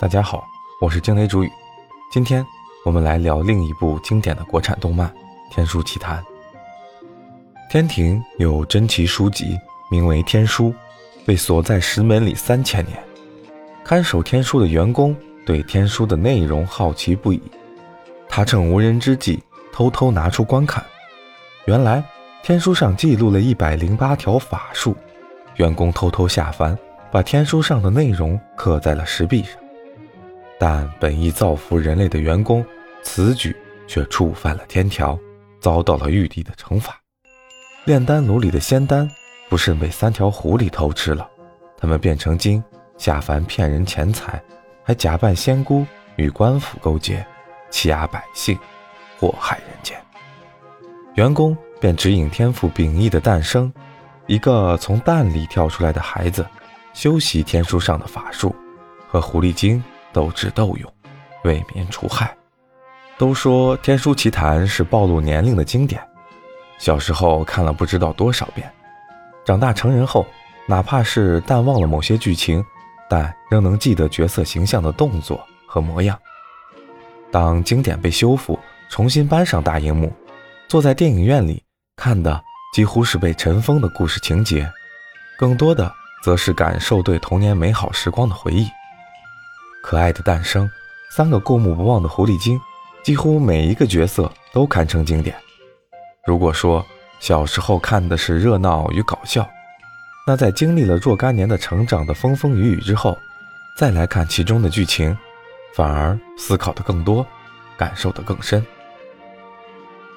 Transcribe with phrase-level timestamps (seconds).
[0.00, 0.44] 大家好，
[0.80, 1.50] 我是惊雷主语。
[2.10, 2.44] 今天
[2.84, 5.08] 我们来聊另一部经典的国产动漫
[5.54, 6.20] 《天书奇谭》。
[7.70, 9.56] 天庭有珍奇书籍，
[9.88, 10.70] 名为《天书》，
[11.24, 12.98] 被锁在石门里三千年。
[13.84, 17.40] 看守天书的员工对天书的内容好奇不已，
[18.28, 19.40] 他趁无人之际
[19.72, 20.84] 偷偷拿出观看。
[21.66, 22.02] 原来
[22.42, 24.96] 天书上记录了一百零八条法术，
[25.54, 26.76] 员工偷偷下凡，
[27.12, 29.52] 把天书上的内容刻在了石壁上。
[30.66, 32.64] 但本意造福人类的员工，
[33.02, 33.54] 此举
[33.86, 35.18] 却触犯了天条，
[35.60, 36.98] 遭到了玉帝的惩罚。
[37.84, 39.06] 炼丹炉里的仙丹
[39.50, 41.28] 不慎被三条狐狸偷吃了，
[41.76, 42.64] 他们变成精，
[42.96, 44.42] 下凡骗人钱财，
[44.82, 45.84] 还假扮仙姑
[46.16, 47.22] 与官府勾结，
[47.68, 48.58] 欺压百姓，
[49.18, 49.94] 祸害人间。
[51.16, 53.70] 员工便指引天赋秉异的诞生，
[54.26, 56.46] 一个从蛋里跳出来的孩子，
[56.94, 58.56] 修习天书上的法术，
[59.06, 59.84] 和狐狸精。
[60.14, 60.90] 斗智斗勇，
[61.42, 62.34] 为民除害。
[63.18, 66.00] 都说《天书奇谭》是暴露年龄的经典，
[66.78, 68.72] 小时候看了不知道多少遍，
[69.44, 70.24] 长大成人后，
[70.66, 72.64] 哪怕是淡忘了某些剧情，
[73.10, 76.18] 但仍能记得角色形象的动作和模样。
[77.30, 80.12] 当经典被修复，重新搬上大荧幕，
[80.68, 81.62] 坐在电影院里
[81.96, 84.68] 看的几乎是被尘封的故事情节，
[85.38, 85.92] 更多的
[86.24, 88.68] 则是感受对童年美好时光的回忆。
[89.94, 90.68] 可爱的诞生，
[91.08, 92.60] 三个过目不忘的狐狸精，
[93.04, 95.36] 几乎每一个角色都堪称经典。
[96.26, 96.84] 如果说
[97.20, 99.48] 小时候看的是热闹与搞笑，
[100.26, 103.16] 那在经历了若干年的成长的风风雨雨之后，
[103.78, 105.16] 再来看其中的剧情，
[105.76, 107.24] 反而思考的更多，
[107.76, 108.66] 感受的更深。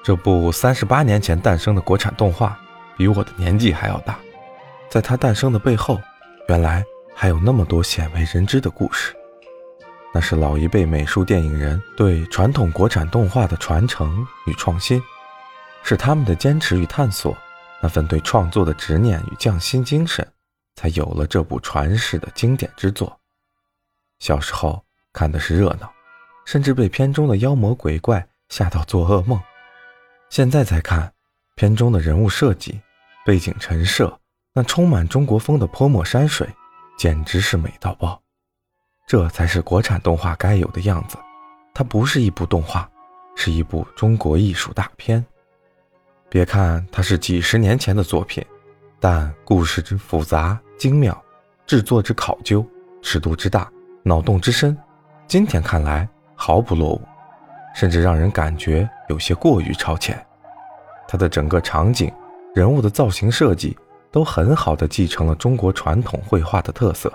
[0.02, 2.58] 这部三十八年前诞生的国产动画，
[2.96, 4.18] 比我的年纪还要大，
[4.90, 6.00] 在它诞生的背后，
[6.48, 6.84] 原来
[7.14, 9.14] 还有那么多鲜为人知的故事。
[10.18, 15.00] 那是老一辈美术电影人对传统国产动画的传承与创新，
[15.84, 17.38] 是他们的坚持与探索，
[17.80, 20.26] 那份对创作的执念与匠心精神，
[20.74, 23.16] 才有了这部传世的经典之作。
[24.18, 25.88] 小时候看的是热闹，
[26.44, 29.40] 甚至被片中的妖魔鬼怪吓到做噩梦。
[30.30, 31.12] 现在再看
[31.54, 32.80] 片中的人物设计、
[33.24, 34.18] 背景陈设，
[34.52, 36.48] 那充满中国风的泼墨山水，
[36.98, 38.20] 简直是美到爆。
[39.08, 41.16] 这才是国产动画该有的样子，
[41.72, 42.86] 它不是一部动画，
[43.34, 45.24] 是一部中国艺术大片。
[46.28, 48.44] 别看它是几十年前的作品，
[49.00, 51.18] 但故事之复杂精妙，
[51.66, 52.62] 制作之考究，
[53.00, 53.66] 尺度之大，
[54.02, 54.76] 脑洞之深，
[55.26, 57.00] 今天看来毫不落伍，
[57.74, 60.22] 甚至让人感觉有些过于超前。
[61.08, 62.12] 它的整个场景、
[62.54, 63.74] 人物的造型设计，
[64.12, 67.10] 都很好的继承了中国传统绘画的特色。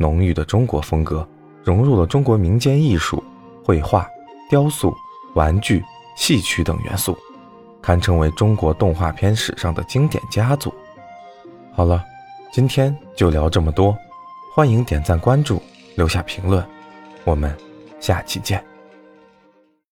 [0.00, 1.28] 浓郁的中国风格
[1.62, 3.22] 融入了中国民间艺术、
[3.62, 4.08] 绘画、
[4.48, 4.96] 雕塑、
[5.34, 5.84] 玩具、
[6.16, 7.14] 戏曲等元素，
[7.82, 10.74] 堪称为中国动画片史上的经典佳作。
[11.74, 12.02] 好了，
[12.50, 13.94] 今天就聊这么多，
[14.54, 15.62] 欢迎点赞、关注、
[15.96, 16.64] 留下评论，
[17.24, 17.54] 我们
[18.00, 18.69] 下期见。